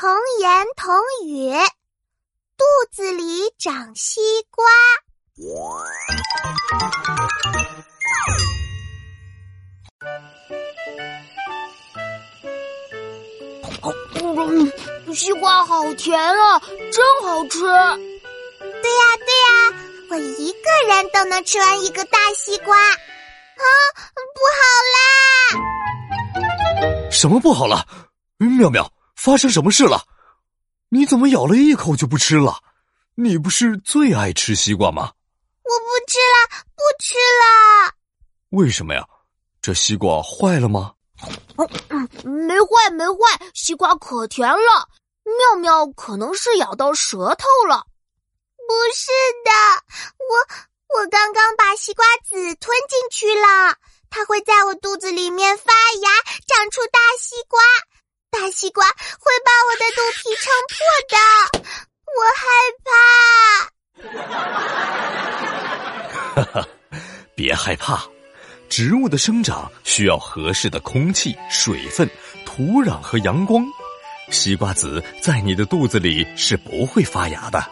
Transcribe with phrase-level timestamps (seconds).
[0.00, 0.94] 童言童
[1.26, 1.50] 语，
[2.56, 4.64] 肚子里长西瓜。
[14.22, 16.60] 嗯，西瓜好甜啊，
[16.92, 17.58] 真好吃。
[17.58, 19.50] 对呀对呀，
[20.10, 22.78] 我一个人都能吃完一个大西瓜。
[22.78, 22.94] 啊，
[24.32, 25.58] 不好
[26.86, 27.10] 啦！
[27.10, 27.84] 什么不好了？
[28.38, 28.88] 妙妙，
[29.18, 30.06] 发生什么事了？
[30.90, 32.62] 你怎么咬了一口就不吃了？
[33.16, 35.12] 你不是最爱吃西瓜吗？
[35.64, 37.92] 我不吃了，不吃了。
[38.50, 39.04] 为什么呀？
[39.60, 40.94] 这西瓜坏了吗？
[42.22, 43.18] 没坏，没坏，
[43.54, 44.88] 西瓜可甜了。
[45.24, 47.84] 妙妙可能是咬到舌头了。
[48.68, 49.10] 不是
[49.44, 49.50] 的，
[50.30, 53.76] 我我刚刚把西瓜籽吞进去了，
[54.08, 56.08] 它会在我肚子里面发芽，
[56.46, 57.60] 长出大西瓜。
[58.50, 58.92] 西瓜会
[59.44, 60.76] 把我的肚皮撑破
[61.08, 61.16] 的，
[62.16, 62.46] 我害
[62.84, 62.90] 怕。
[66.34, 66.68] 哈哈，
[67.34, 68.02] 别害怕，
[68.68, 72.08] 植物的生长需要合适的空气、水分、
[72.46, 73.64] 土壤和阳光。
[74.30, 77.64] 西瓜籽在你的肚子里是不会发芽的，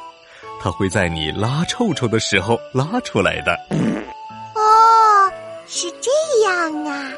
[0.61, 3.53] 它会在你拉臭臭的时候拉出来的。
[4.55, 5.31] 哦，
[5.69, 6.11] 是这
[6.45, 7.13] 样啊，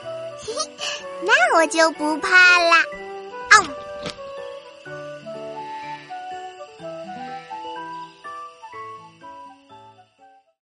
[0.45, 2.83] 嘿嘿，那我就不怕啦。